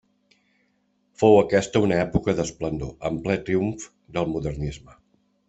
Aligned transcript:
Fou 1.23 1.37
aquesta 1.41 1.81
una 1.87 1.99
època 2.05 2.35
d'esplendor, 2.39 2.91
en 3.11 3.21
ple 3.27 3.37
triomf 3.51 3.87
del 4.19 4.35
modernisme. 4.35 4.99